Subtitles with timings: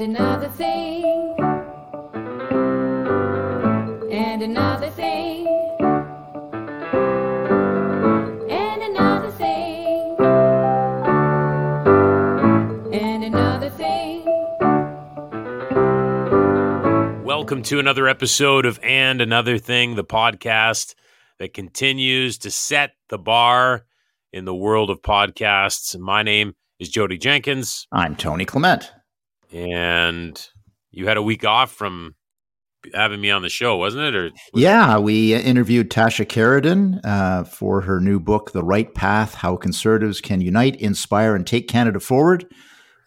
[0.00, 1.04] and another thing,
[4.12, 5.44] and another thing,
[8.48, 10.16] and another thing,
[12.92, 14.24] and another thing.
[17.24, 20.94] Welcome to another episode of And Another Thing, the podcast
[21.40, 23.84] that continues to set the bar
[24.32, 25.98] in the world of podcasts.
[25.98, 28.92] My name is Jodie Jenkins, I'm Tony Clement.
[29.52, 30.48] And
[30.90, 32.14] you had a week off from
[32.94, 34.14] having me on the show, wasn't it?
[34.14, 39.34] Or was Yeah, we interviewed Tasha Kheiriddin uh, for her new book, The Right Path
[39.34, 42.46] How Conservatives Can Unite, Inspire, and Take Canada Forward.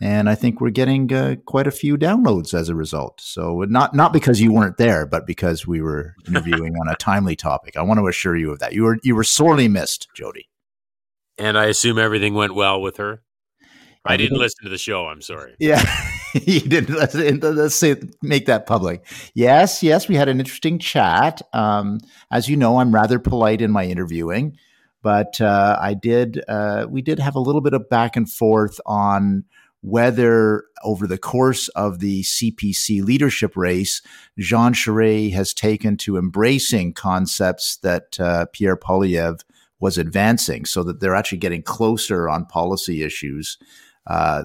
[0.03, 3.21] And I think we're getting uh, quite a few downloads as a result.
[3.21, 7.35] So, not, not because you weren't there, but because we were interviewing on a timely
[7.35, 7.77] topic.
[7.77, 8.73] I want to assure you of that.
[8.73, 10.47] You were, you were sorely missed, Jodie.
[11.37, 13.21] and I assume everything went well with her.
[14.03, 15.05] I didn't listen to the show.
[15.05, 15.53] I'm sorry.
[15.59, 15.83] Yeah,
[16.45, 16.95] you didn't.
[16.95, 19.05] Let's, let's say make that public.
[19.33, 21.41] Yes, yes, we had an interesting chat.
[21.53, 21.99] Um,
[22.31, 24.57] as you know, I'm rather polite in my interviewing,
[25.01, 26.41] but uh, I did.
[26.47, 29.43] Uh, we did have a little bit of back and forth on
[29.81, 34.01] whether, over the course of the CPC leadership race,
[34.37, 39.43] Jean Charest has taken to embracing concepts that uh, Pierre Poilievre
[39.79, 43.57] was advancing, so that they're actually getting closer on policy issues
[44.07, 44.43] uh,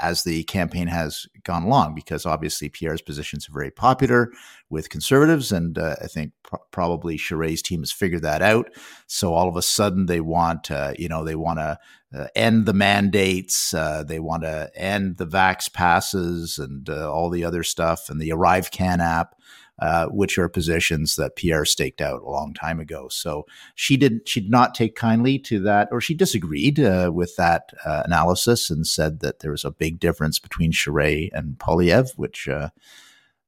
[0.00, 4.32] as the campaign has gone along, because obviously Pierre's positions are very popular
[4.70, 8.70] with conservatives, and uh, I think pro- probably Charest's team has figured that out.
[9.06, 11.78] So all of a sudden, they want, uh, you know, they want to
[12.14, 17.30] uh, end the mandates, uh, they want to end the vax passes, and uh, all
[17.30, 19.34] the other stuff, and the ArriveCAN app.
[19.80, 23.06] Uh, which are positions that Pierre staked out a long time ago.
[23.06, 27.36] So she did she did not take kindly to that, or she disagreed uh, with
[27.36, 32.10] that uh, analysis and said that there was a big difference between Charest and Poilievre,
[32.16, 32.70] which, uh,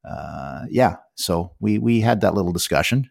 [0.08, 0.98] uh, yeah.
[1.16, 3.10] So we we had that little discussion.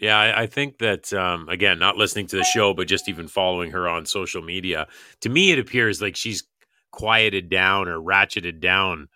[0.00, 3.28] Yeah, I, I think that um, again, not listening to the show, but just even
[3.28, 4.88] following her on social media,
[5.20, 6.42] to me, it appears like she's
[6.90, 9.06] quieted down or ratcheted down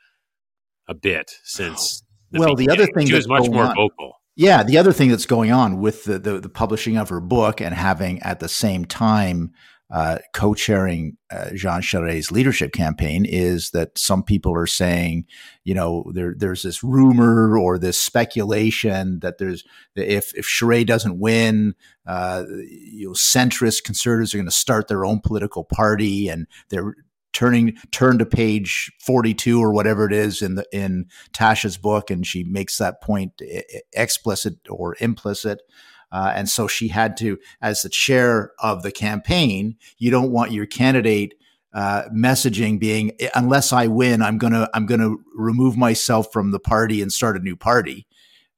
[0.86, 2.04] a bit since.
[2.32, 4.14] Well, the other thing she was that's much going more on- vocal.
[4.36, 7.60] Yeah, the other thing that's going on with the the, the publishing of her book
[7.60, 9.52] and having at the same time
[9.90, 15.24] uh, co-chairing uh, Jean Charest's leadership campaign is that some people are saying,
[15.64, 19.64] you know, there there's this rumor or this speculation that there's
[19.96, 21.74] if if Charest doesn't win,
[22.06, 26.94] uh, you know, centrist conservatives are going to start their own political party and they're
[27.32, 32.26] turning turn to page 42 or whatever it is in the in Tasha's book and
[32.26, 33.62] she makes that point e-
[33.92, 35.62] explicit or implicit.
[36.10, 40.52] Uh, and so she had to as the chair of the campaign you don't want
[40.52, 41.34] your candidate
[41.74, 47.02] uh, messaging being unless I win I'm gonna I'm gonna remove myself from the party
[47.02, 48.06] and start a new party.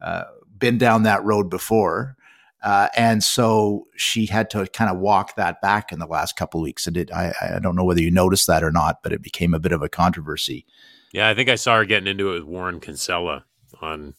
[0.01, 0.25] Uh,
[0.57, 2.17] been down that road before
[2.63, 6.61] uh, and so she had to kind of walk that back in the last couple
[6.61, 6.87] of weeks.
[6.87, 9.55] And it, I, I don't know whether you noticed that or not, but it became
[9.55, 10.67] a bit of a controversy.
[11.13, 13.45] Yeah, I think I saw her getting into it with Warren Kinsella
[13.81, 14.15] on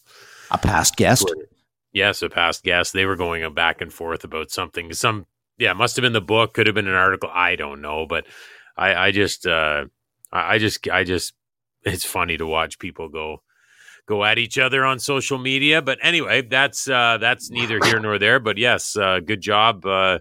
[0.50, 1.24] A past guest.
[1.28, 1.47] Twitter.
[1.94, 2.94] Yes, a past guest.
[2.94, 4.91] They were going back and forth about something.
[4.94, 5.25] Some
[5.58, 7.29] yeah, must have been the book, could have been an article.
[7.31, 8.25] I don't know, but
[8.78, 9.85] I, I just uh
[10.31, 11.34] I I just I just
[11.84, 13.44] it's funny to watch people go
[14.12, 15.82] go at each other on social media.
[15.82, 18.40] But anyway, that's uh that's neither here nor there.
[18.40, 20.20] But yes, uh good job uh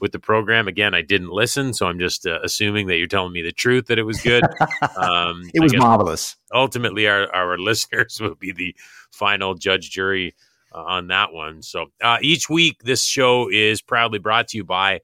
[0.00, 0.68] with the program.
[0.68, 3.86] Again, I didn't listen, so I'm just uh, assuming that you're telling me the truth
[3.86, 4.44] that it was good.
[4.96, 6.36] Um It was marvelous.
[6.54, 8.74] ultimately our, our listeners will be the
[9.10, 10.34] final judge jury
[10.74, 14.64] uh, on that one so uh, each week this show is proudly brought to you
[14.64, 15.00] by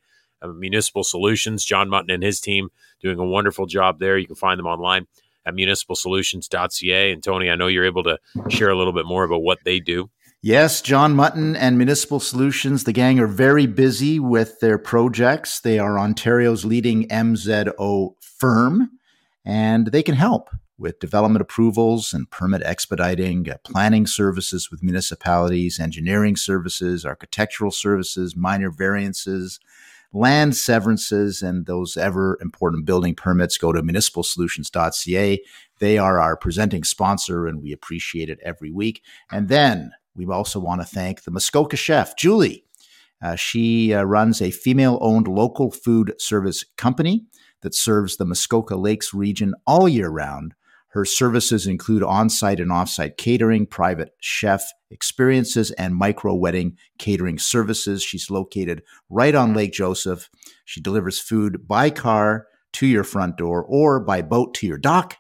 [0.55, 2.69] municipal solutions john mutton and his team
[3.01, 5.07] doing a wonderful job there you can find them online
[5.51, 8.19] at municipalsolutions.ca and tony i know you're able to
[8.49, 10.11] share a little bit more about what they do
[10.43, 15.61] Yes, John Mutton and Municipal Solutions, the gang are very busy with their projects.
[15.61, 18.91] They are Ontario's leading MZO firm,
[19.45, 25.79] and they can help with development approvals and permit expediting, uh, planning services with municipalities,
[25.79, 29.61] engineering services, architectural services, minor variances,
[30.13, 33.59] land severances, and those ever important building permits.
[33.59, 35.41] Go to municipalsolutions.ca.
[35.79, 39.03] They are our presenting sponsor, and we appreciate it every week.
[39.31, 42.65] And then we also want to thank the Muskoka chef, Julie.
[43.23, 47.25] Uh, she uh, runs a female owned local food service company
[47.61, 50.55] that serves the Muskoka Lakes region all year round.
[50.91, 56.77] Her services include on site and off site catering, private chef experiences, and micro wedding
[56.99, 58.03] catering services.
[58.03, 60.29] She's located right on Lake Joseph.
[60.65, 65.17] She delivers food by car to your front door or by boat to your dock.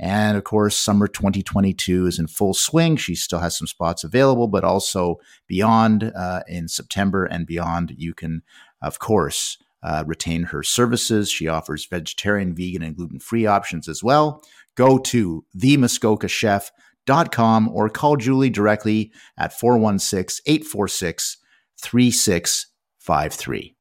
[0.00, 2.96] And of course, summer 2022 is in full swing.
[2.96, 5.16] She still has some spots available, but also
[5.48, 8.42] beyond uh, in September and beyond, you can,
[8.80, 11.28] of course, uh, retain her services.
[11.30, 14.42] She offers vegetarian, vegan, and gluten free options as well.
[14.76, 21.38] Go to themuskokachef.com or call Julie directly at 416 846
[21.80, 23.74] 3653.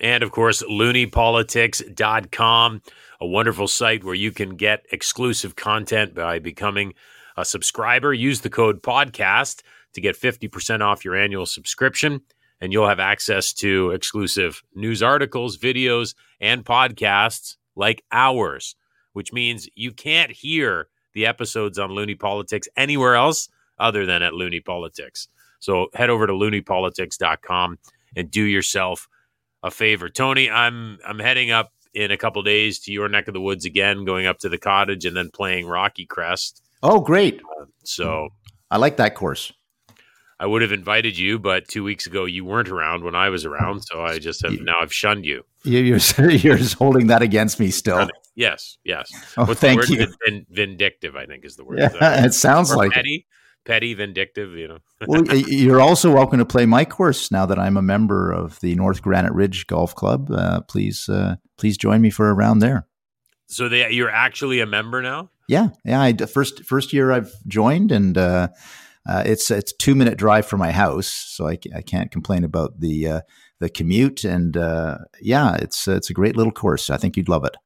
[0.00, 2.82] And of course, looniepolitics.com,
[3.20, 6.94] a wonderful site where you can get exclusive content by becoming
[7.36, 8.14] a subscriber.
[8.14, 9.62] Use the code podcast
[9.94, 12.20] to get 50% off your annual subscription,
[12.60, 18.74] and you'll have access to exclusive news articles, videos, and podcasts like ours,
[19.12, 24.32] which means you can't hear the episodes on Loonie Politics anywhere else other than at
[24.32, 25.28] Loonie Politics.
[25.60, 27.78] So head over to looniepolitics.com
[28.16, 29.08] and do yourself
[29.62, 30.08] a favor.
[30.08, 33.64] Tony, I'm I'm heading up in a couple days to your neck of the woods
[33.64, 36.62] again, going up to the cottage and then playing Rocky Crest.
[36.82, 37.40] Oh, great.
[37.84, 38.28] So
[38.70, 39.52] I like that course.
[40.40, 43.44] I would have invited you, but two weeks ago you weren't around when I was
[43.44, 45.44] around, so I just have now I've shunned you.
[45.64, 45.98] You- You're,
[46.30, 48.08] you're just holding that against me still.
[48.36, 49.10] Yes, yes.
[49.36, 49.88] Oh, What's the thank word?
[49.88, 50.06] you.
[50.24, 51.78] Vin- vindictive, I think, is the word.
[51.80, 51.90] Yeah,
[52.24, 52.94] it sounds Or like it.
[52.94, 53.26] petty,
[53.64, 54.52] petty, vindictive.
[54.52, 54.78] You know.
[55.08, 58.76] well, you're also welcome to play my course now that I'm a member of the
[58.76, 60.30] North Granite Ridge Golf Club.
[60.30, 62.86] Uh, please, uh, please join me for a round there.
[63.48, 65.30] So they, you're actually a member now.
[65.48, 66.00] Yeah, yeah.
[66.00, 68.48] I first first year I've joined, and uh,
[69.08, 72.44] uh, it's it's a two minute drive from my house, so I, I can't complain
[72.44, 73.20] about the uh,
[73.58, 74.22] the commute.
[74.24, 76.90] And uh, yeah, it's it's a great little course.
[76.90, 77.56] I think you'd love it.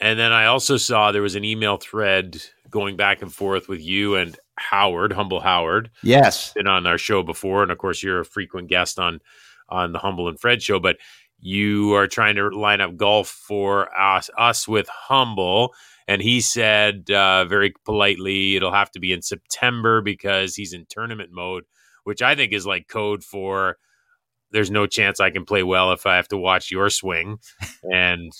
[0.00, 3.80] And then I also saw there was an email thread going back and forth with
[3.80, 8.20] you and Howard, Humble Howard, Yes, been on our show before, and of course you're
[8.20, 9.20] a frequent guest on
[9.68, 10.80] on the Humble and Fred show.
[10.80, 10.96] But
[11.38, 15.74] you are trying to line up golf for us, us with Humble,
[16.08, 20.86] and he said uh, very politely it'll have to be in September because he's in
[20.88, 21.64] tournament mode,
[22.04, 23.76] which I think is like code for.
[24.50, 27.38] There's no chance I can play well if I have to watch your swing,
[27.82, 28.32] and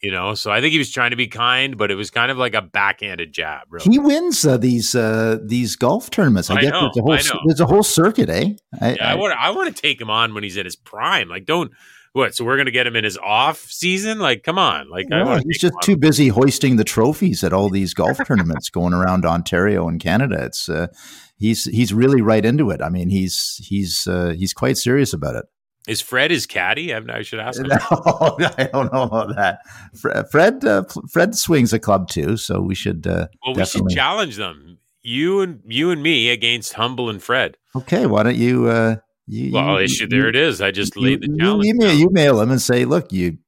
[0.00, 0.34] you know.
[0.34, 2.54] So I think he was trying to be kind, but it was kind of like
[2.54, 3.62] a backhanded jab.
[3.70, 6.50] Really, he wins uh, these uh, these golf tournaments.
[6.50, 8.50] I, I guess know, there's a whole I there's a whole circuit, eh?
[8.80, 11.28] I, Yeah, I, want I want to take him on when he's in his prime.
[11.28, 11.72] Like, don't
[12.12, 12.34] what?
[12.34, 14.18] So we're gonna get him in his off season?
[14.18, 14.90] Like, come on!
[14.90, 18.70] Like, I No, he's just too busy hoisting the trophies at all these golf tournaments
[18.70, 20.44] going around Ontario and Canada.
[20.44, 20.88] It's uh,
[21.36, 22.82] he's he's really right into it.
[22.82, 25.44] I mean, he's he's uh, he's quite serious about it.
[25.88, 26.92] Is Fred his caddy?
[26.94, 27.66] I, I should ask him.
[27.90, 29.60] No, I don't know about that.
[29.98, 33.06] Fre- Fred uh, Fred swings a club too, so we should.
[33.06, 34.78] Uh, Well, we should challenge them.
[35.02, 37.56] You and you and me against Humble and Fred.
[37.74, 38.66] Okay, why don't you?
[38.68, 38.96] Uh,
[39.26, 40.60] you Well, you, they should, there it is.
[40.60, 41.66] I just you, laid the you challenge.
[41.66, 41.98] email, down.
[41.98, 43.38] you mail him and say, "Look, you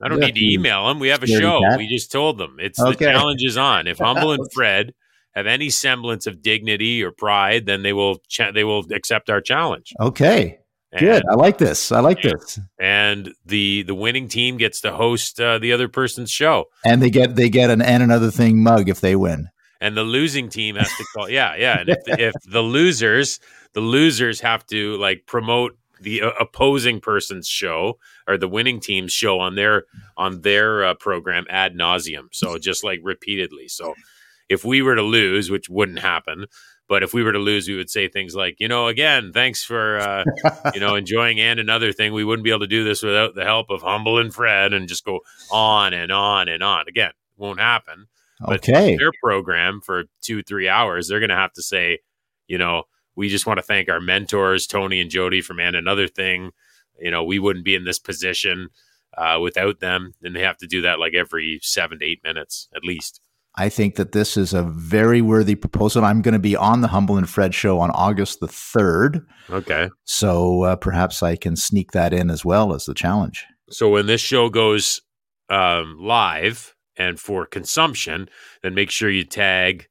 [0.00, 0.98] I don't need to email them.
[1.00, 1.60] We have a show.
[1.60, 1.76] cat.
[1.78, 2.92] We just told them it's Okay.
[3.04, 3.86] the challenge is on.
[3.86, 4.94] If Humble and Fred
[5.34, 9.40] have any semblance of dignity or pride, then they will cha- they will accept our
[9.42, 9.92] challenge.
[10.00, 10.58] okay,
[10.92, 11.22] And- good.
[11.30, 11.92] I like this.
[11.92, 16.30] I like this." and the the winning team gets to host uh, the other person's
[16.30, 19.48] show And they get they get an and another thing mug if they win.
[19.80, 23.38] and the losing team has to call yeah yeah and if, if the losers
[23.72, 29.12] the losers have to like promote the uh, opposing person's show or the winning team's
[29.12, 29.84] show on their
[30.16, 33.94] on their uh, program ad nauseum so just like repeatedly so
[34.48, 36.46] if we were to lose which wouldn't happen
[36.90, 39.64] but if we were to lose we would say things like you know again thanks
[39.64, 40.24] for uh,
[40.74, 42.12] you know, enjoying and another thing.
[42.12, 44.88] We wouldn't be able to do this without the help of Humble and Fred and
[44.88, 45.20] just go
[45.50, 46.86] on and on and on.
[46.88, 48.06] Again, won't happen.
[48.40, 48.96] But okay.
[48.96, 51.98] their program for two, three hours, they're going to have to say,
[52.48, 56.08] you know, we just want to thank our mentors, Tony and Jodie from And Another
[56.08, 56.52] Thing.
[56.98, 58.68] You know, we wouldn't be in this position
[59.16, 60.14] uh, without them.
[60.22, 63.20] And they have to do that like every seven to eight minutes at least.
[63.56, 66.04] I think that this is a very worthy proposal.
[66.04, 69.24] I'm going to be on the Humble and Fred show on August the 3rd.
[69.50, 69.90] Okay.
[70.04, 73.44] So uh, perhaps I can sneak that in as well as the challenge.
[73.68, 75.00] So when this show goes
[75.48, 78.28] um, live and for consumption,
[78.62, 79.88] then make sure you tag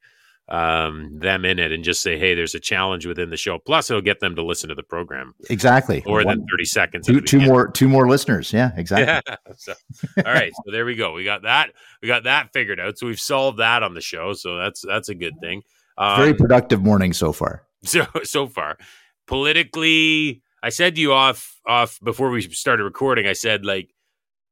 [0.49, 3.89] um, them in it and just say, "Hey, there's a challenge within the show." Plus,
[3.89, 6.03] it'll get them to listen to the program Exactly.
[6.05, 7.07] more One- than thirty seconds.
[7.07, 8.51] two, two more two more listeners.
[8.51, 9.07] Yeah, exactly.
[9.07, 9.35] Yeah.
[9.57, 9.73] So,
[10.17, 10.51] all right.
[10.65, 11.13] So there we go.
[11.13, 11.71] We got that.
[12.01, 12.97] We got that figured out.
[12.97, 14.33] So we've solved that on the show.
[14.33, 15.63] So that's that's a good thing.
[15.97, 17.63] Um, Very productive morning so far.
[17.83, 18.77] so so far
[19.25, 23.89] politically i said to you off off before we started recording i said like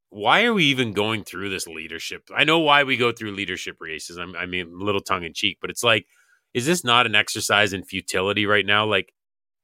[0.09, 2.29] why are we even going through this leadership?
[2.35, 4.17] I know why we go through leadership races.
[4.17, 6.05] I'm, i mean a little tongue-in-cheek but it's like
[6.53, 8.85] is this not an exercise in futility right now?
[8.85, 9.13] Like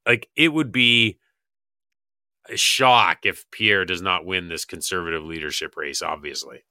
[0.05, 1.19] like it would be
[2.49, 6.63] a shock if pierre does not win this conservative leadership race obviously.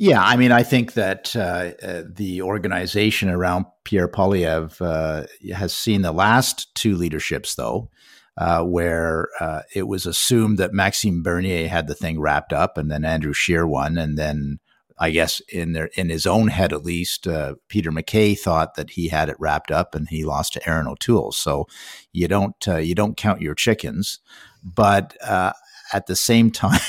[0.00, 5.76] Yeah, I mean, I think that uh, uh, the organization around Pierre Poilievre uh, has
[5.76, 7.90] seen the last two leaderships, though,
[8.38, 12.90] uh, where uh, it was assumed that Maxime Bernier had the thing wrapped up, and
[12.90, 14.60] then Andrew Scheer won, and then
[14.96, 18.90] I guess in their in his own head at least, uh, Peter MacKay thought that
[18.90, 21.32] he had it wrapped up, and he lost to Erin O'Toole.
[21.32, 21.66] So
[22.12, 24.20] you don't you don't count your chickens,
[24.62, 26.80] but at the same time,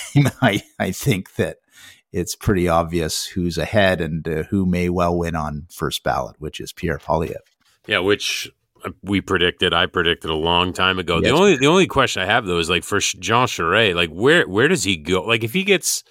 [0.41, 1.57] I I think that
[2.11, 6.59] it's pretty obvious who's ahead and uh, who may well win on first ballot, which
[6.59, 7.37] is Pierre Poilievre.
[7.87, 8.51] Yeah, which
[9.01, 9.73] we predicted.
[9.73, 11.17] I predicted a long time ago.
[11.17, 11.25] Yes.
[11.25, 14.47] The only the only question I have though is like for Jean Charest, like where
[14.47, 15.23] where does he go?
[15.23, 16.03] Like if he gets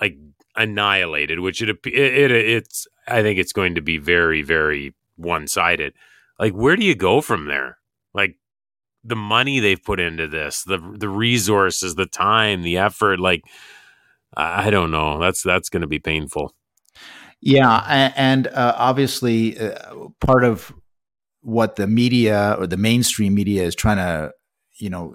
[0.00, 0.16] like
[0.56, 5.46] annihilated, which it, it, it it's I think it's going to be very very one
[5.46, 5.94] sided.
[6.38, 7.78] Like where do you go from there?
[8.14, 8.36] Like
[9.04, 13.42] the money they've put into this, the the resources, the time, the effort, like
[14.36, 15.18] I don't know.
[15.18, 16.54] That's that's going to be painful.
[17.40, 20.72] Yeah, and uh, obviously, uh, part of
[21.42, 24.32] what the media or the mainstream media is trying to,
[24.78, 25.14] you know,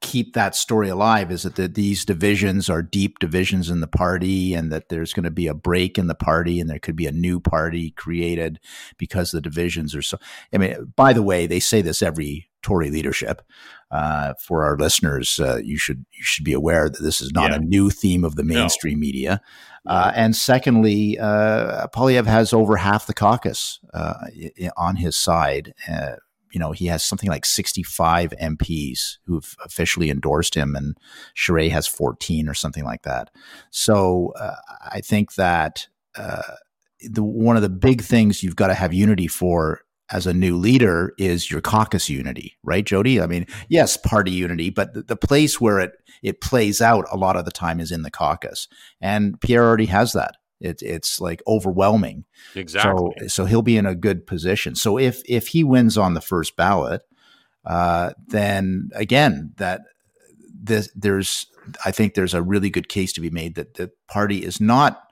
[0.00, 4.52] keep that story alive is that the, these divisions are deep divisions in the party,
[4.52, 7.06] and that there's going to be a break in the party, and there could be
[7.06, 8.58] a new party created
[8.98, 10.18] because the divisions are so.
[10.52, 13.42] I mean, by the way, they say this every Tory leadership.
[13.92, 17.50] Uh, for our listeners, uh, you should you should be aware that this is not
[17.50, 17.56] yeah.
[17.56, 19.00] a new theme of the mainstream no.
[19.00, 19.40] media.
[19.84, 24.14] Uh, and secondly, uh, Poilievre has over half the caucus uh,
[24.78, 25.74] on his side.
[25.86, 26.12] Uh,
[26.52, 30.96] you know, he has something like 65 MPs who've officially endorsed him, and
[31.36, 33.30] Charest has 14 or something like that.
[33.70, 34.32] So
[34.90, 39.82] I think that the, one of the big things you've got to have unity for
[40.12, 43.22] as a new leader is your caucus unity, right, Jodie?
[43.22, 45.92] I mean, yes, party unity, but the, the, place where it
[46.22, 48.68] it plays out a lot of the time is in the caucus,
[49.00, 50.36] and Pierre already has that.
[50.60, 52.24] It, it's like overwhelming.
[52.54, 53.12] Exactly.
[53.20, 54.74] So, so he'll be in a good position.
[54.76, 57.02] So if if he wins on the first ballot,
[57.64, 59.80] uh, then again, that
[60.52, 61.46] this, there's
[61.84, 65.02] I think there's a really good case to be made that the party is not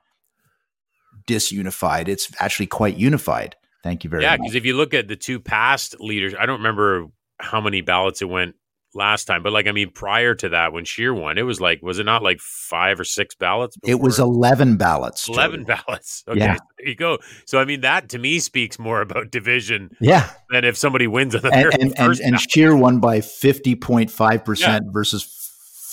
[1.27, 4.39] disunified; it's actually quite unified Thank you very yeah, much.
[4.39, 7.07] Yeah, because if you look at the two past leaders, I don't remember
[7.39, 8.55] how many ballots it went
[8.95, 11.81] last time, but like I mean, prior to that, when Scheer won, it was like
[11.83, 13.77] was it not like five or six ballots?
[13.77, 13.91] Before?
[13.91, 15.29] It was eleven ballots.
[15.29, 16.25] Eleven ballots.
[16.31, 16.57] Okay, yeah.
[16.57, 17.19] So there you go.
[17.47, 19.91] So I mean, that to me speaks more about division.
[20.01, 20.31] Yeah.
[20.51, 24.11] Than if somebody wins on the and, and, and, and Scheer won by fifty point
[24.11, 25.25] five percent versus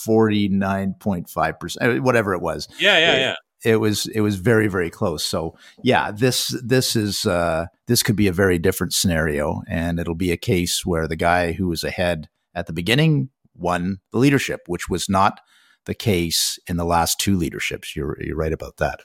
[0.06, 2.68] forty nine point five percent, whatever it was.
[2.80, 3.36] Yeah, yeah, yeah
[3.68, 5.26] it was it was very very close.
[5.26, 10.16] So yeah, this this is uh, this could be a very different scenario, and it'll
[10.16, 14.62] be a case where the guy who was ahead at the beginning won the leadership,
[14.68, 15.42] which was not
[15.86, 17.94] the case in the last two leaderships.
[17.94, 19.02] You're you're right about that.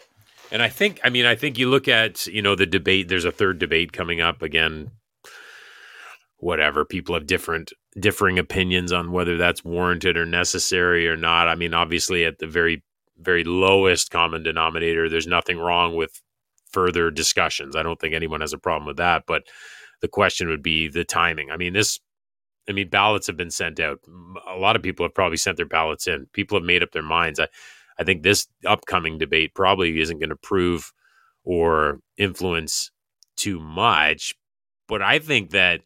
[0.53, 3.09] And I think I mean I think you look at you know the debate.
[3.09, 4.93] There's a third debate coming up again.
[6.37, 11.49] Whatever people have different differing opinions on whether that's warranted or necessary or not.
[11.49, 12.83] I mean, obviously, at the very
[13.23, 15.09] very lowest common denominator.
[15.09, 16.21] There's nothing wrong with
[16.71, 17.77] further discussions.
[17.77, 19.25] I don't think anyone has a problem with that.
[19.27, 19.45] But
[20.01, 21.51] the question would be the timing.
[21.51, 22.01] I mean, this,
[22.69, 24.01] I mean, ballots have been sent out.
[24.49, 26.27] A lot of people have probably sent their ballots in.
[26.33, 27.39] People have made up their minds.
[27.39, 27.49] I,
[27.99, 30.93] I think this upcoming debate probably isn't going to prove
[31.45, 32.91] or influence
[33.37, 34.35] too much.
[34.89, 35.81] But I think that,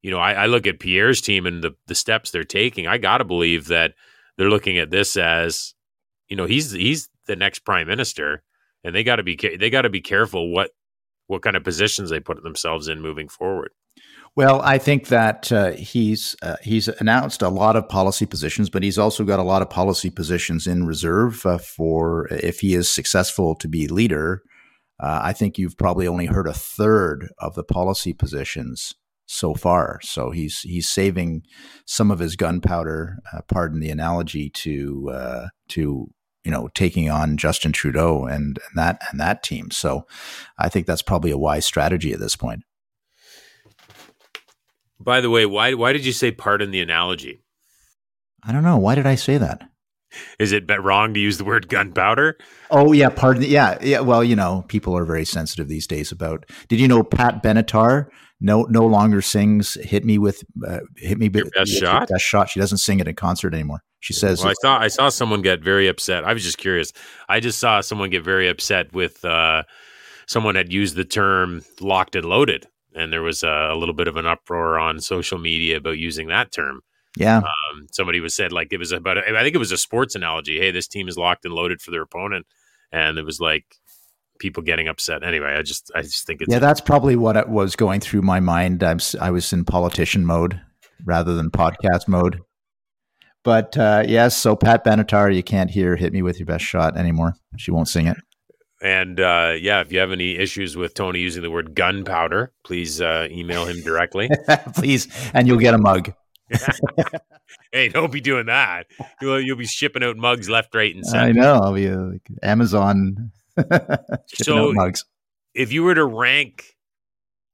[0.00, 2.86] you know, I, I look at Pierre's team and the, the steps they're taking.
[2.86, 3.94] I got to believe that
[4.36, 5.74] they're looking at this as
[6.32, 8.42] you know he's he's the next prime minister,
[8.82, 10.70] and they got to be they got to be careful what
[11.26, 13.72] what kind of positions they put themselves in moving forward.
[14.34, 18.82] Well, I think that uh, he's uh, he's announced a lot of policy positions, but
[18.82, 22.88] he's also got a lot of policy positions in reserve uh, for if he is
[22.88, 24.40] successful to be leader.
[24.98, 28.94] Uh, I think you've probably only heard a third of the policy positions
[29.26, 30.00] so far.
[30.02, 31.42] So he's he's saving
[31.86, 36.08] some of his gunpowder, uh, pardon the analogy, to uh, to
[36.44, 39.70] you know, taking on Justin Trudeau and, and that and that team.
[39.70, 40.06] So
[40.58, 42.62] I think that's probably a wise strategy at this point.
[44.98, 47.40] By the way, why why did you say pardon the analogy?
[48.44, 48.76] I don't know.
[48.76, 49.68] Why did I say that?
[50.38, 52.36] Is it wrong to use the word gunpowder?
[52.70, 53.44] Oh yeah, pardon.
[53.44, 54.00] Yeah, yeah.
[54.00, 56.44] Well, you know, people are very sensitive these days about.
[56.68, 58.08] Did you know Pat Benatar
[58.40, 62.08] no no longer sings "Hit Me with uh, Hit Me Your best shot"?
[62.08, 62.50] Best shot.
[62.50, 63.82] She doesn't sing it in concert anymore.
[64.02, 66.24] She says, well, "I saw I saw someone get very upset.
[66.24, 66.92] I was just curious.
[67.28, 69.62] I just saw someone get very upset with uh,
[70.26, 72.66] someone had used the term locked and loaded,
[72.96, 76.26] and there was a, a, little bit of an uproar on social media about using
[76.28, 76.80] that term.
[77.16, 79.18] Yeah, um, somebody was said like it was about.
[79.18, 80.58] I think it was a sports analogy.
[80.58, 82.44] Hey, this team is locked and loaded for their opponent,
[82.90, 83.66] and it was like
[84.40, 85.22] people getting upset.
[85.22, 88.22] Anyway, I just I just think it's Yeah, that's probably what it was going through
[88.22, 88.82] my mind.
[88.82, 90.60] I'm, I was in politician mode
[91.04, 92.40] rather than podcast mode.
[93.44, 96.96] But uh, yes, so Pat Benatar, you can't hear "Hit Me with Your Best Shot"
[96.96, 97.34] anymore.
[97.56, 98.16] She won't sing it.
[98.80, 103.00] And uh, yeah, if you have any issues with Tony using the word gunpowder, please
[103.00, 104.28] uh, email him directly.
[104.74, 106.12] Please, and you'll get a mug.
[107.72, 108.86] hey, don't be doing that.
[109.20, 111.24] You'll, you'll be shipping out mugs left, right, and center.
[111.24, 111.60] I know.
[111.62, 113.80] I'll be uh, like Amazon shipping
[114.26, 115.04] So- out mugs.
[115.54, 116.64] If you were to rank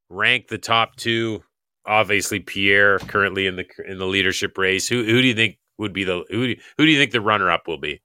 [0.09, 1.43] rank the top two,
[1.85, 4.87] obviously Pierre currently in the in the leadership race.
[4.89, 7.21] Who who do you think would be the who do, who do you think the
[7.21, 8.01] runner up will be?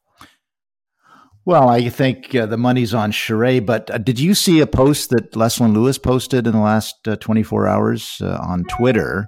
[1.46, 5.10] Well, I think uh, the money's on Charest, but uh, did you see a post
[5.10, 9.28] that Leslyn Lewis posted in the last uh, 24 hours uh, on Twitter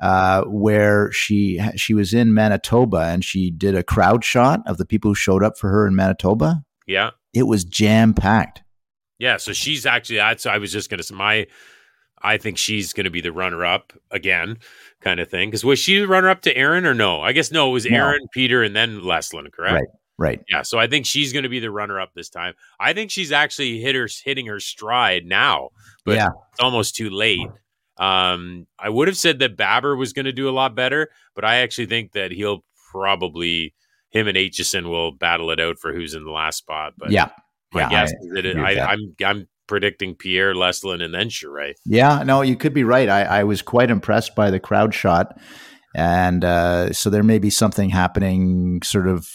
[0.00, 4.84] uh, where she she was in Manitoba and she did a crowd shot of the
[4.84, 6.62] people who showed up for her in Manitoba?
[6.86, 7.10] Yeah.
[7.34, 8.62] It was jam packed.
[9.18, 11.46] Yeah, so she's actually that's I was just gonna say my
[12.22, 14.58] I think she's gonna be the runner up again,
[15.00, 15.48] kind of thing.
[15.48, 17.20] Because was she the runner up to Erin or no?
[17.20, 17.96] I guess no, it was No.
[17.96, 19.74] Erin, Peter, and then Leslyn, correct?
[19.74, 19.88] Right.
[20.18, 20.40] Right.
[20.48, 22.54] Yeah, so I think she's gonna be the runner up this time.
[22.80, 25.70] I think she's actually hit her hitting her stride now,
[26.06, 26.30] but yeah.
[26.52, 27.46] it's almost too late.
[27.98, 31.56] Um, I would have said that Baber was gonna do a lot better, but I
[31.56, 33.74] actually think that he'll probably
[34.08, 36.94] him and Aitchison will battle it out for who's in the last spot.
[36.96, 37.28] But yeah.
[37.72, 38.92] my Yeah, guess I is that it, I.
[38.92, 41.74] I'm I'm predicting Pierre Leslyn and then Charest.
[41.84, 43.08] Yeah, no, you could be right.
[43.08, 45.38] I, I was quite impressed by the crowd shot.
[45.94, 49.28] And uh, so there may be something happening sort of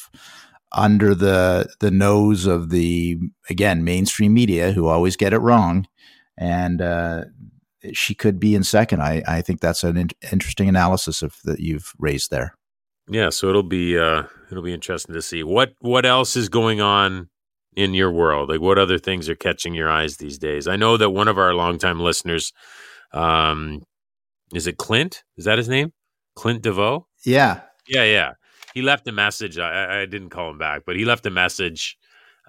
[0.74, 3.18] under the the nose of the
[3.50, 5.88] again mainstream media who always get it wrong.
[6.38, 7.26] And uh,
[7.94, 9.02] she could be in second.
[9.02, 12.56] I, I think that's an in- interesting analysis of that you've raised there.
[13.10, 16.80] Yeah, so it'll be uh it'll be interesting to see what what else is going
[16.80, 17.30] on
[17.76, 18.50] in your world.
[18.50, 20.68] Like what other things are catching your eyes these days?
[20.68, 22.52] I know that one of our longtime listeners,
[23.14, 23.84] um,
[24.54, 25.24] is it Clint?
[25.38, 25.94] Is that his name?
[26.36, 27.08] Clint DeVoe?
[27.26, 27.62] Yeah.
[27.88, 28.32] Yeah, yeah.
[28.74, 29.58] He left a message.
[29.58, 31.98] I, I- I didn't call him back, but he left a message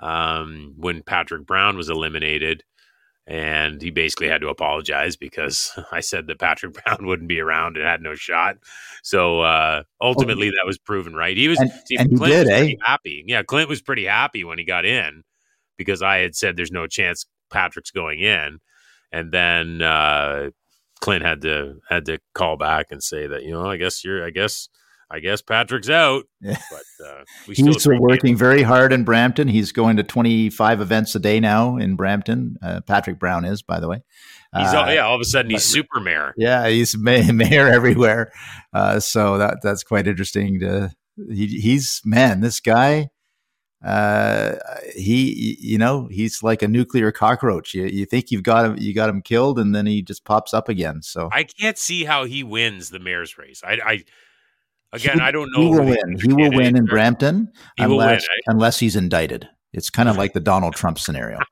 [0.00, 2.64] um, when Patrick Brown was eliminated,
[3.26, 7.76] and he basically had to apologize because I said that Patrick Brown wouldn't be around
[7.76, 8.56] and had no shot.
[9.02, 11.36] So uh, ultimately, that was proven right.
[11.36, 12.58] He was And- see, and he Clint did, was eh?
[12.58, 13.24] pretty happy.
[13.26, 15.22] Yeah, Clint was pretty happy when he got in
[15.76, 18.58] because I had said there's no chance Patrick's going in,
[19.10, 20.50] and then uh,
[21.00, 24.24] Clint had to had to call back and say that you know I guess you're
[24.24, 24.68] I guess
[25.12, 26.56] I guess Patrick's out, Yeah.
[26.70, 29.46] but uh, He's working very hard in Brampton.
[29.46, 32.56] He's going to 25 events a day now in Brampton.
[32.62, 34.02] Uh, Patrick Brown is, by the way.
[34.56, 36.32] He's Uh, yeah, all of a sudden he's super mayor.
[36.36, 38.32] Yeah, he's mayor everywhere.
[38.72, 40.60] Uh, so that that's quite interesting.
[40.60, 40.90] To
[41.30, 43.08] he, he's man, this guy.
[43.84, 44.54] Uh,
[44.94, 47.74] he you know he's like a nuclear cockroach.
[47.74, 50.54] You you think you've got him you got him killed, and then he just pops
[50.54, 51.02] up again.
[51.02, 53.60] So I can't see how he wins the mayor's race.
[53.66, 54.04] I, I
[54.92, 55.60] again, He- I don't know.
[55.62, 56.18] he will win.
[56.22, 56.84] He will win in.
[56.86, 58.40] Brampton will win, unless eh?
[58.46, 59.48] unless he's indicted.
[59.72, 61.38] It's kind of like the Donald Trump scenario.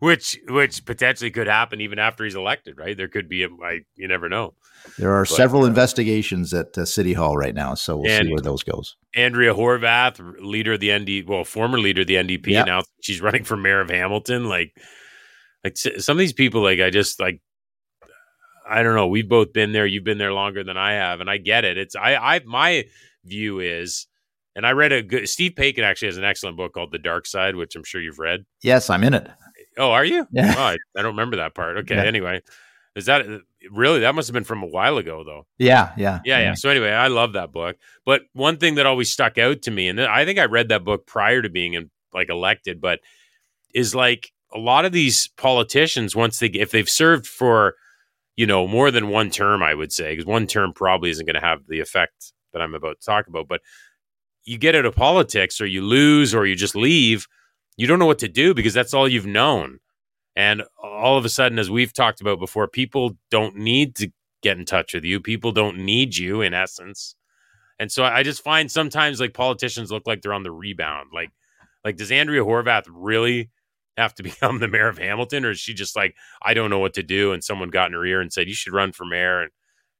[0.00, 2.96] which which potentially could happen even after he's elected, right?
[2.96, 4.54] There could be a, I, you never know.
[4.98, 8.26] There are But, several uh, investigations at uh, City Hall right now, so we'll And-
[8.26, 8.96] see where those goes.
[9.14, 12.62] Andrea Horwath, leader of the ND, well, former leader of the NDP, Yeah.
[12.64, 14.44] announced she's running for mayor of Hamilton.
[14.46, 14.74] Like,
[15.64, 17.40] like some of these people, like I just like,
[18.68, 19.06] I don't know.
[19.06, 19.86] We've both been there.
[19.86, 21.78] You've been there longer than I have, and I get it.
[21.78, 22.84] It's I, I my
[23.24, 24.06] view is,
[24.54, 25.28] and I read a good.
[25.28, 28.18] Steve Paikin actually has an excellent book called The Dark Side, which I'm sure you've
[28.18, 28.44] read.
[28.62, 29.28] Yes, I'm in it.
[29.78, 30.26] Oh, are you?
[30.32, 30.54] Yeah.
[30.56, 31.76] Oh, I, I don't remember that part.
[31.78, 31.96] Okay.
[31.96, 32.04] Yeah.
[32.04, 32.40] Anyway,
[32.94, 33.26] is that
[33.70, 34.00] really?
[34.00, 35.46] That must have been from a while ago, though.
[35.58, 36.54] Yeah, yeah, Yeah, yeah.
[36.54, 37.76] So anyway, I love that book.
[38.04, 40.84] But one thing that always stuck out to me, and I think I read that
[40.84, 43.00] book prior to being in, like elected, but
[43.74, 47.74] is like a lot of these politicians once they if they've served for
[48.36, 51.34] you know more than one term, I would say because one term probably isn't going
[51.34, 53.48] to have the effect that I'm about to talk about.
[53.48, 53.60] But
[54.44, 57.26] you get out of politics, or you lose, or you just leave.
[57.76, 59.80] You don't know what to do because that's all you've known.
[60.36, 64.10] And all of a sudden, as we've talked about before, people don't need to
[64.42, 65.20] get in touch with you.
[65.20, 67.16] People don't need you in essence.
[67.78, 71.10] And so I just find sometimes like politicians look like they're on the rebound.
[71.12, 71.30] Like,
[71.84, 73.50] like does Andrea Horwath really
[73.96, 76.78] have to become the mayor of Hamilton, or is she just like I don't know
[76.78, 79.04] what to do, and someone got in her ear and said you should run for
[79.04, 79.50] mayor, and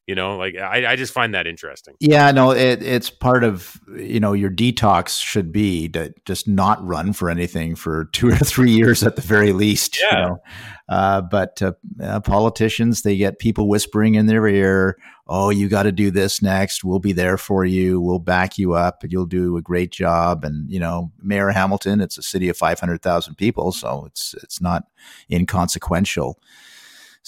[0.07, 1.95] You know, like I, I just find that interesting.
[1.99, 6.85] Yeah, no, it, it's part of you know your detox should be to just not
[6.87, 9.99] run for anything for two or three years at the very least.
[10.01, 10.07] Yeah.
[10.11, 10.38] You know?
[10.88, 15.83] uh, but uh, uh, politicians, they get people whispering in their ear, "Oh, you got
[15.83, 16.85] to do this next.
[16.85, 18.01] We'll be there for you.
[18.01, 19.03] We'll back you up.
[19.09, 22.79] You'll do a great job." And you know, Mayor Hamilton, it's a city of five
[22.79, 24.85] hundred thousand people, so it's it's not
[25.33, 26.38] inconsequential.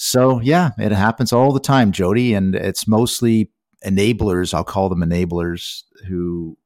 [0.01, 3.51] So yeah, it happens all the time, Jodie, and it's mostly
[3.85, 4.53] enablers.
[4.53, 6.57] I'll call them enablers who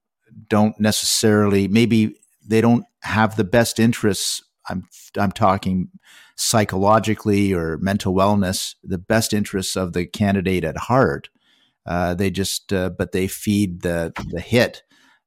[0.50, 2.16] don't necessarily maybe
[2.46, 4.44] they don't have the best interests.
[4.70, 5.90] I'm I'm talking
[6.36, 11.30] psychologically or mental wellness, the best interests of the candidate at heart.
[11.88, 14.84] Uh, they just uh, but they feed the the hit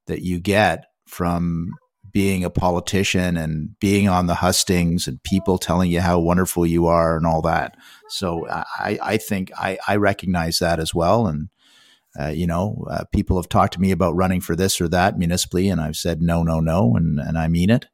[0.06, 1.72] that you get from
[2.16, 6.86] being a politician and being on the hustings and people telling you how wonderful you
[6.86, 7.76] are and all that.
[8.08, 11.26] So I, I think I, I recognize that as well.
[11.26, 11.50] And,
[12.18, 15.18] uh, you know, uh, people have talked to me about running for this or that
[15.18, 17.84] municipally, and I've said no, no, no, and, and I mean it.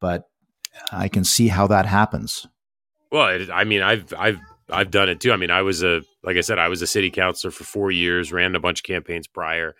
[0.00, 0.30] But
[0.90, 2.46] I can see how that happens.
[3.12, 5.32] Well, it, I mean, I've I've I've done it too.
[5.32, 7.90] I mean, I was a like I said, I was a city councilor for four
[7.90, 9.76] years, ran a bunch of campaigns prior,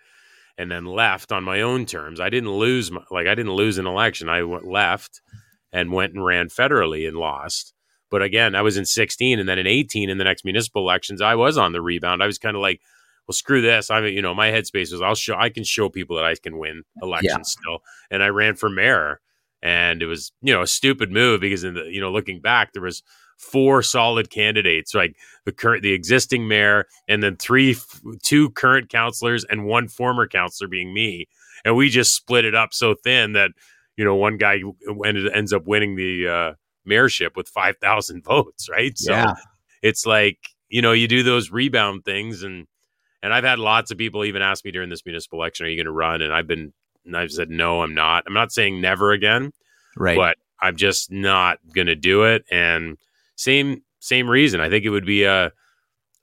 [0.59, 2.19] and then left on my own terms.
[2.19, 4.27] I didn't lose my, like I didn't lose an election.
[4.27, 5.21] I went, left
[5.71, 7.73] and went and ran federally and lost.
[8.11, 11.21] But again, I was in 16 and then in 18 in the next municipal elections,
[11.21, 12.21] I was on the rebound.
[12.21, 12.81] I was kind of like,
[13.25, 13.89] well, screw this.
[13.89, 16.35] I mean, you know, my headspace was I'll show I can show people that I
[16.35, 17.61] can win elections yeah.
[17.61, 17.79] still.
[18.11, 19.21] And I ran for mayor
[19.61, 22.73] and it was, you know, a stupid move because in the, you know, looking back,
[22.73, 23.01] there was
[23.39, 27.75] four solid candidates, like the current, the existing mayor, and then three,
[28.21, 31.27] two current councilors and one former councilor being me.
[31.65, 33.51] And we just split it up so thin that,
[33.97, 34.61] you know, one guy
[35.05, 36.53] ended, ends up winning the, uh,
[36.87, 38.97] mayorship with 5,000 votes, right?
[38.97, 39.33] So yeah.
[39.81, 40.37] it's like,
[40.69, 42.67] you know, you do those rebound things and
[43.21, 45.75] and I've had lots of people even ask me during this municipal election, are you
[45.75, 46.21] going to run?
[46.21, 46.71] And I've been
[47.05, 48.23] and I've said no, I'm not.
[48.27, 49.51] I'm not saying never again.
[49.97, 50.15] Right.
[50.15, 52.97] But I'm just not going to do it and
[53.39, 54.59] same same reason.
[54.61, 55.51] I think it would be a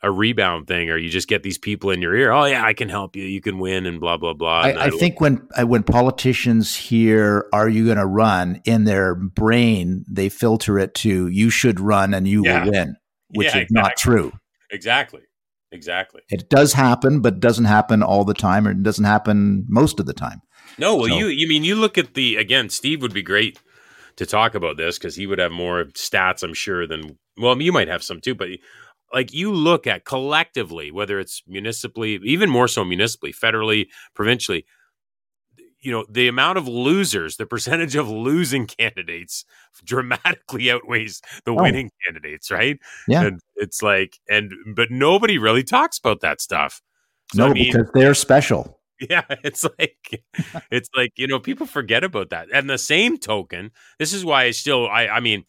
[0.02, 2.30] a rebound thing, or you just get these people in your ear.
[2.30, 3.24] Oh yeah, I can help you.
[3.24, 4.60] You can win, and blah blah blah.
[4.60, 10.04] I, I think when when politicians hear "Are you going to run?" in their brain,
[10.08, 12.64] they filter it to "You should run and you Yeah.
[12.64, 12.96] will win,"
[13.30, 14.32] which Yeah, is not true.
[14.70, 15.22] exactly,
[15.72, 16.20] exactly.
[16.28, 20.04] It does happen, but doesn't happen all the time, or it doesn't happen most of
[20.06, 20.42] the time.
[20.78, 22.68] No, well, So- you you mean you look at the again.
[22.68, 23.58] Steve would be great
[24.16, 27.72] to talk about this because he would have more stats, I'm sure, than well, you
[27.72, 28.34] might have some too.
[28.34, 28.48] But
[29.12, 34.66] like you look at collectively, whether it's municipally, even more so municipally, federally, provincially,
[35.80, 39.44] you know, the amount of losers, the percentage of losing candidates
[39.84, 41.62] dramatically outweighs the Oh.
[41.62, 42.78] winning candidates, right?
[43.06, 43.26] Yeah.
[43.26, 46.80] and it's like, and but nobody really talks about that stuff.
[47.34, 48.80] So, no, I mean, because they're special.
[49.00, 50.24] Yeah, it's like
[50.70, 52.48] it's like you know people forget about that.
[52.52, 55.44] And the same token, this is why I still I I mean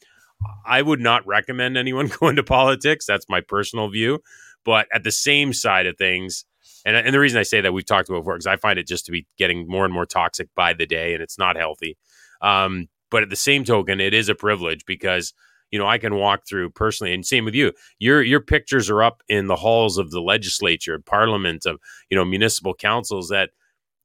[0.66, 3.06] I would not recommend anyone go into politics.
[3.06, 4.20] That's my personal view.
[4.66, 6.46] But at the same side of things,
[6.86, 8.88] and and the reason I say that we've talked about before because I find it
[8.88, 11.98] just to be getting more and more toxic by the day, and it's not healthy.
[12.42, 15.34] Um, but at the same token, it is a privilege because
[15.72, 17.74] you know I can walk through personally, and same with you.
[18.00, 22.26] Your your pictures are up in the halls of the legislature, parliament, of you know
[22.26, 23.30] municipal councils.
[23.30, 23.52] That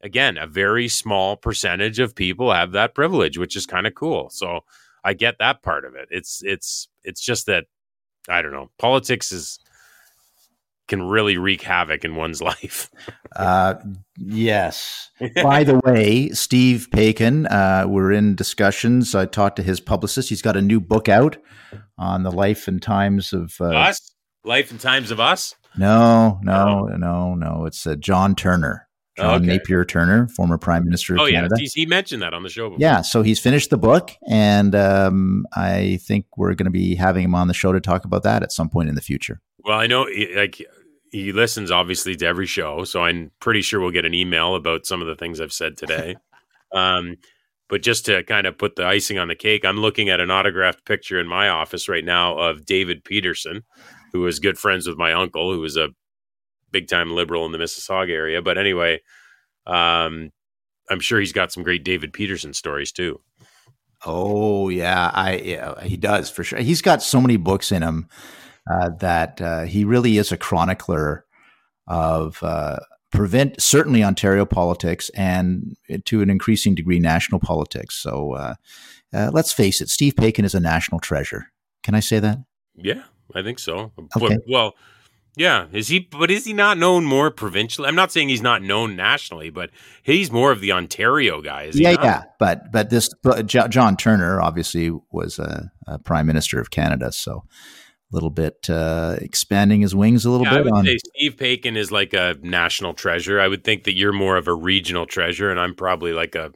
[0.03, 4.31] again, a very small percentage of people have that privilege, which is kind of cool.
[4.31, 4.61] So
[5.05, 6.09] I get that part of it.
[6.11, 7.66] It's it's it's just that
[8.29, 8.70] I don't know.
[8.79, 9.59] Politics is
[10.92, 12.90] can really wreak havoc in one's life.
[13.35, 13.74] Uh,
[14.18, 15.11] yes.
[15.42, 19.14] By the way, Steve Paikin, uh, we're in discussions.
[19.14, 20.28] I talked to his publicist.
[20.28, 21.38] He's got a new book out
[21.96, 23.55] on the life and times of.
[23.59, 24.12] Uh, us,
[24.44, 25.55] life and times of us.
[25.78, 27.64] no, no, no, no.
[27.64, 29.46] It's uh, John Turner, John Okay.
[29.46, 31.55] Napier Turner, former Prime Minister of Oh yeah, Canada.
[31.59, 32.68] he, he mentioned that on the show.
[32.68, 32.78] Before.
[32.81, 37.24] Yeah, so he's finished the book, and um, I think we're going to be having
[37.24, 39.40] him on the show to talk about that at some point in the future.
[39.64, 40.61] Well, I know like
[41.12, 44.87] he listens obviously to every show, so I'm pretty sure we'll get an email about
[44.87, 46.16] some of the things I've said today.
[46.72, 47.16] um,
[47.68, 50.31] but just to kind of put the icing on the cake, I'm looking at an
[50.31, 53.62] autographed picture in my office right now of David Peterson,
[54.12, 55.90] who is good friends with my uncle, who was a
[56.70, 58.40] big time liberal in the Mississauga area.
[58.40, 59.01] But anyway,
[59.66, 60.31] um,
[60.90, 63.20] I'm sure he's got some great David Peterson stories too.
[64.05, 66.59] Oh yeah, I yeah, he does for sure.
[66.59, 68.09] He's got so many books in him
[68.70, 71.25] uh, that uh, he really is a chronicler
[71.87, 72.79] of uh,
[73.11, 77.96] prevent certainly Ontario politics and to an increasing degree national politics.
[77.96, 78.55] So uh,
[79.12, 81.53] uh, let's face it, Steve Paikin is a national treasure.
[81.83, 82.38] Can I say that?
[82.75, 83.03] Yeah,
[83.35, 83.92] I think so.
[84.16, 84.38] Okay.
[84.48, 84.75] Well,
[85.35, 86.01] Yeah, is he?
[86.01, 87.88] But is he not known more provincially?
[87.88, 89.70] I'm not saying he's not known nationally, but
[90.03, 91.64] he's more of the Ontario guy.
[91.64, 92.05] Is yeah, not?
[92.05, 92.22] yeah.
[92.38, 97.44] But but this but John Turner obviously was a, a prime minister of Canada, so
[98.12, 100.85] little bit uh, expanding his wings a little Yeah, I bit would on.
[100.85, 103.40] say Steve Paikin is like a national treasure.
[103.40, 106.53] I would think that you're more of a regional treasure, and I'm probably like a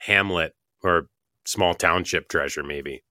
[0.00, 1.08] Hamlet or
[1.44, 3.02] small township treasure, maybe.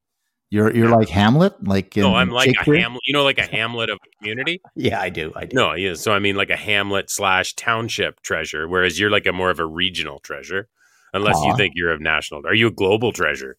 [0.52, 2.76] You're you're like Hamlet, like no, I'm like Shakespeare?
[2.76, 3.02] a Hamlet.
[3.06, 4.62] You know, like a Hamlet of a community.
[4.76, 5.34] Yeah, I do.
[5.36, 5.56] I do.
[5.56, 5.96] No, yeah.
[5.96, 9.60] So I mean, like a Hamlet slash township treasure, whereas you're like a more of
[9.60, 10.68] a regional treasure.
[11.14, 13.56] Unless you think you're a national, are you a global treasure?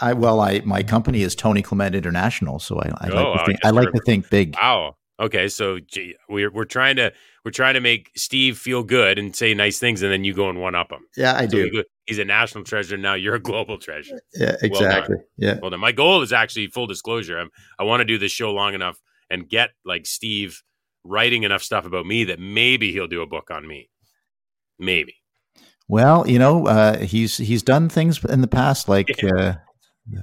[0.00, 3.46] I well, I my company is Tony Clement International, so I, I Oh, like to
[3.46, 4.56] think, guess I like to think big.
[4.60, 4.96] Wow.
[5.20, 7.12] Okay, so gee, we're we're trying to
[7.44, 10.48] we're trying to make Steve feel good and say nice things, and then you go
[10.48, 11.06] and one up him.
[11.16, 12.96] Yeah, I So we go- he's a national treasure.
[12.96, 14.18] Now you're a global treasure.
[14.34, 15.16] Yeah, Well exactly.
[15.36, 15.58] yeah.
[15.62, 17.38] Well, my goal is actually full disclosure.
[17.38, 18.98] I'm, I want to do this show long enough
[19.30, 20.60] and get like Steve
[21.04, 23.90] writing enough stuff about me that maybe he'll do a book on me.
[24.80, 25.14] Maybe.
[25.86, 29.54] Well, you know, uh, he's he's done things in the past, like uh,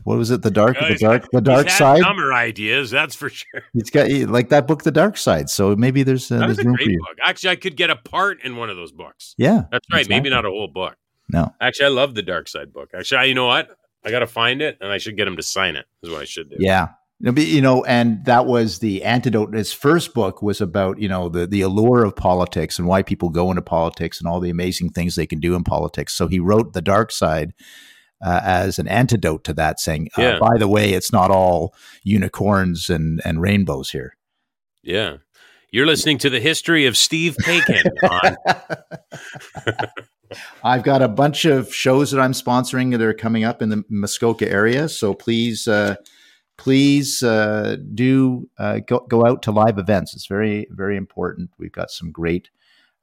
[0.04, 0.42] what was it?
[0.44, 2.02] The dark, the dark, the dark side.
[2.02, 3.64] Dumber ideas, that's for sure.
[3.74, 5.50] He's got like that book, The Dark Side.
[5.50, 7.00] So maybe there's uh, there's a room great for you.
[7.00, 7.18] book.
[7.24, 9.34] Actually, I could get a part in one of those books.
[9.38, 10.08] Yeah, That's right.
[10.08, 10.96] Maybe not a whole book.
[11.30, 12.90] no, Actually, I love the Dark Side book.
[12.96, 13.70] Actually, you know what?
[14.04, 15.86] I got to find it, and I should get him to sign it.
[16.04, 16.58] Is what I should do.
[16.60, 16.90] yeah.
[17.24, 19.54] You know, and that was the antidote.
[19.54, 23.30] His first book was about you know the the allure of politics and why people
[23.30, 26.14] go into politics and all the amazing things they can do in politics.
[26.14, 27.54] So he wrote The Dark Side.
[28.24, 30.40] Uh, as an antidote to that, saying, uh, Yeah.
[30.40, 34.16] "By the way, it's not all unicorns and and rainbows here."
[34.84, 35.18] Yeah.
[35.72, 38.36] You're listening to the history of Steve Paikin on
[40.64, 43.84] I've got a bunch of shows that I'm sponsoring that are coming up in the
[43.90, 44.88] Muskoka area.
[44.90, 45.96] So please, uh,
[46.58, 50.14] please uh, do uh, go, go out to live events.
[50.16, 51.50] It's very, very important.
[51.58, 52.50] We've got some great,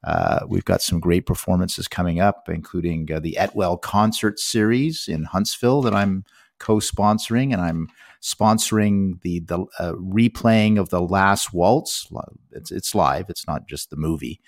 [0.05, 5.25] uh, we've got some great performances coming up, including uh, the Etwell concert series in
[5.25, 6.25] Huntsville that I'm
[6.59, 7.89] co-sponsoring, and I'm
[8.23, 12.09] sponsoring the the uh, replaying of the Last Waltz.
[12.53, 13.27] It's it's live.
[13.29, 14.41] It's not just the movie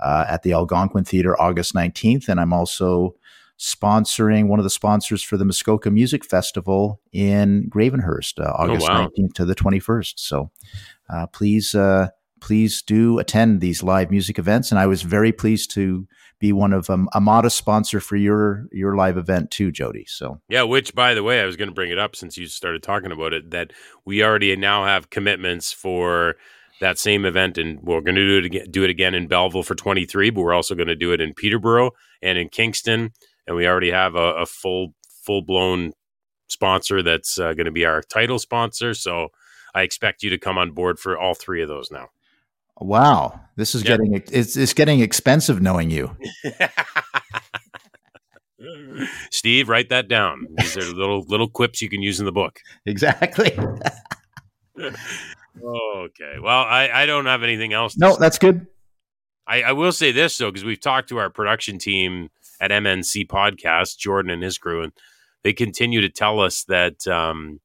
[0.00, 2.28] uh, at the Algonquin Theater August 19th.
[2.28, 3.14] And I'm also
[3.58, 9.08] sponsoring one of the sponsors for the Muskoka Music Festival in Gravenhurst, uh, August wow.
[9.08, 10.14] 19th to the 21st.
[10.16, 10.50] So
[11.08, 12.08] uh, please, uh,
[12.40, 14.70] please do attend these live music events.
[14.70, 16.06] And I was very pleased to
[16.38, 20.08] be one of um, a modest sponsor for your your live event too, Jodie.
[20.08, 22.46] So Yeah, which by the way, I was going to bring it up since you
[22.46, 23.72] started talking about it that
[24.04, 26.36] we already now have commitments for
[26.80, 29.62] that same event, and we're going to do it again, do it again in Belleville
[29.62, 33.12] for 23, but we're also going to do it in Peterborough and in Kingston,
[33.46, 35.92] and we already have a, a full full blown
[36.48, 38.94] sponsor that's uh, going to be our title sponsor.
[38.94, 39.28] So
[39.74, 42.08] I expect you to come on board for all three of those now.
[42.78, 43.96] Wow, this is Yeah.
[43.96, 46.16] getting it's it's getting expensive knowing you.
[49.30, 50.46] Steve, write that down.
[50.58, 52.60] These are little little quips you can use in the book.
[52.86, 53.56] Exactly.
[55.58, 56.34] Okay.
[56.38, 57.96] Well, I, I don't have anything else.
[57.96, 58.16] No, say.
[58.20, 58.66] that's good.
[59.46, 62.28] I, I will say this though, because we've talked to our production team
[62.60, 64.92] at MNC Podcast, Jordan and his crew, and
[65.44, 67.60] they continue to tell us that um,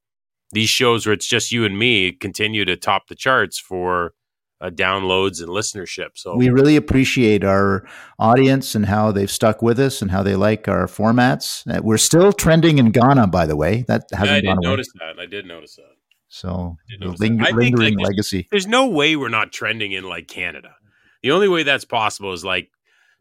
[0.54, 4.14] these shows where it's just you and me continue to top the charts for
[4.62, 6.10] uh, downloads and listenership.
[6.16, 7.86] So We really appreciate our
[8.20, 11.68] audience and how they've stuck with us and how they like our formats.
[11.68, 13.84] Uh, we're still trending in Ghana, by the way.
[13.88, 14.58] That hasn't I did away.
[14.62, 15.20] notice that.
[15.20, 15.96] I did notice that.
[16.28, 17.26] So notice that.
[17.26, 18.48] ling- think, lingering like, legacy.
[18.52, 20.76] There's no way we're not trending in like Canada.
[21.24, 22.70] The only way that's possible is like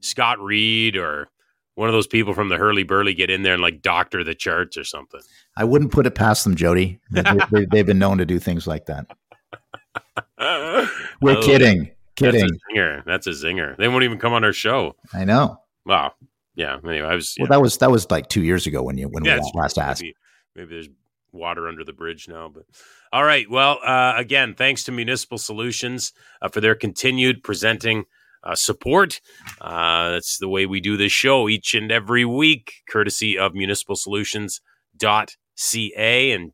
[0.01, 1.29] Scott Reid or
[1.75, 4.35] one of those people from the Herle Burly get in there and like doctor the
[4.35, 5.21] charts or something.
[5.57, 6.99] I wouldn't put it past them, Jodie.
[7.11, 9.07] They, they, they've been known to do things like that.
[11.21, 12.41] We're Oh, kidding, kidding.
[12.41, 13.05] That's a zinger.
[13.05, 13.77] That's a zinger.
[13.77, 14.97] They won't even come on our show.
[15.13, 15.59] I know.
[15.85, 16.13] Wow.
[16.55, 16.79] Yeah.
[16.85, 17.35] Anyway, I was.
[17.39, 17.57] Well, yeah.
[17.57, 20.03] that was that was like two years ago when you when Yeah, we last asked.
[20.03, 20.15] Maybe,
[20.57, 20.89] maybe there's
[21.33, 22.49] water under the bridge now.
[22.49, 22.65] But
[23.13, 23.49] all right.
[23.51, 28.05] Well, uh, again, thanks to Municipal Solutions uh, for their continued presenting
[28.43, 29.21] uh, support.
[29.61, 33.97] Uh, that's the way we do this show each and every week, courtesy of municipal
[33.97, 36.33] municipalsolutions.ca.
[36.33, 36.53] And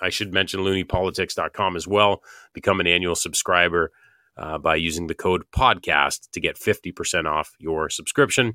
[0.00, 2.22] I should mention looniepolitics.com as well.
[2.54, 3.90] Become an annual subscriber
[4.36, 8.54] uh, by using the code podcast to get 50% off your subscription.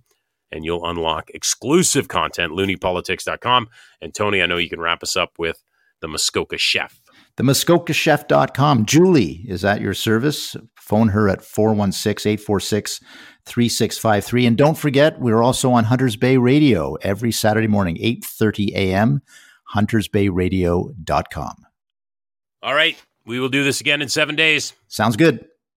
[0.52, 3.68] And you'll unlock exclusive content, looniepolitics.com.
[4.02, 5.64] And Tony, I know you can wrap us up with
[6.02, 7.02] the Muskoka Chef.
[7.38, 8.86] The MuskokaChef.com.
[8.86, 10.56] Julie is at your service.
[10.76, 13.00] Phone her at 416 846
[13.46, 14.46] 3653.
[14.46, 19.22] And don't forget, we're also on Hunters Bay Radio every Saturday morning, 8.30 a.m.,
[19.76, 21.56] huntersbayradio.com.
[22.62, 22.98] All right.
[23.26, 24.74] We will do this again in seven days.
[24.88, 25.46] Sounds good.